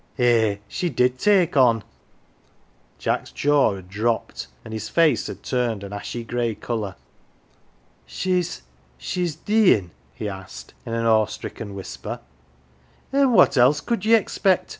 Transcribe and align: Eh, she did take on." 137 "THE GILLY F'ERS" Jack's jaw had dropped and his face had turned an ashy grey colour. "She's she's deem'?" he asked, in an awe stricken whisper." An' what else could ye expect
Eh, 0.17 0.55
she 0.67 0.89
did 0.89 1.19
take 1.19 1.55
on." 1.55 1.83
137 2.97 3.03
"THE 3.03 3.03
GILLY 3.03 3.03
F'ERS" 3.03 3.03
Jack's 3.23 3.31
jaw 3.39 3.75
had 3.75 3.87
dropped 3.87 4.47
and 4.65 4.73
his 4.73 4.89
face 4.89 5.27
had 5.27 5.43
turned 5.43 5.83
an 5.83 5.93
ashy 5.93 6.23
grey 6.23 6.55
colour. 6.55 6.95
"She's 8.07 8.63
she's 8.97 9.35
deem'?" 9.35 9.91
he 10.15 10.27
asked, 10.27 10.73
in 10.87 10.95
an 10.95 11.05
awe 11.05 11.27
stricken 11.27 11.75
whisper." 11.75 12.19
An' 13.13 13.33
what 13.33 13.57
else 13.57 13.79
could 13.79 14.03
ye 14.03 14.15
expect 14.15 14.69